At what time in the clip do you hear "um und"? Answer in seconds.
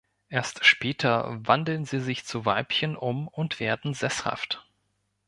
2.97-3.59